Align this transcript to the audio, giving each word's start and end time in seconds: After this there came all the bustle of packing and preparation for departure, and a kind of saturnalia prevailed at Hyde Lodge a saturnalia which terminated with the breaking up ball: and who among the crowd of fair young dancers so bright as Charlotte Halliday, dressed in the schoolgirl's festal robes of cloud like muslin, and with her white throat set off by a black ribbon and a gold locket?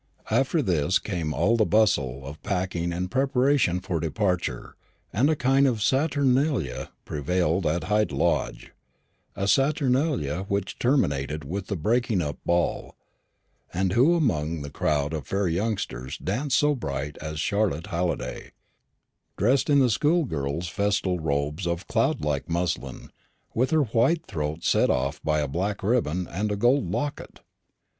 After 0.31 0.63
this 0.63 0.99
there 0.99 1.13
came 1.13 1.31
all 1.31 1.55
the 1.55 1.63
bustle 1.63 2.25
of 2.25 2.41
packing 2.41 2.91
and 2.91 3.11
preparation 3.11 3.79
for 3.79 3.99
departure, 3.99 4.75
and 5.13 5.29
a 5.29 5.35
kind 5.35 5.67
of 5.67 5.83
saturnalia 5.83 6.89
prevailed 7.05 7.67
at 7.67 7.83
Hyde 7.83 8.11
Lodge 8.11 8.71
a 9.35 9.47
saturnalia 9.47 10.45
which 10.47 10.79
terminated 10.79 11.43
with 11.43 11.67
the 11.67 11.75
breaking 11.75 12.19
up 12.19 12.39
ball: 12.47 12.95
and 13.71 13.93
who 13.93 14.15
among 14.15 14.63
the 14.63 14.71
crowd 14.71 15.13
of 15.13 15.27
fair 15.27 15.47
young 15.47 15.75
dancers 16.23 16.55
so 16.55 16.73
bright 16.73 17.15
as 17.19 17.39
Charlotte 17.39 17.85
Halliday, 17.93 18.53
dressed 19.37 19.69
in 19.69 19.77
the 19.77 19.87
schoolgirl's 19.91 20.67
festal 20.67 21.19
robes 21.19 21.67
of 21.67 21.85
cloud 21.87 22.21
like 22.21 22.49
muslin, 22.49 22.95
and 23.01 23.11
with 23.53 23.69
her 23.69 23.83
white 23.83 24.25
throat 24.25 24.63
set 24.63 24.89
off 24.89 25.21
by 25.21 25.41
a 25.41 25.47
black 25.47 25.83
ribbon 25.83 26.27
and 26.27 26.51
a 26.51 26.55
gold 26.55 26.89
locket? 26.89 27.41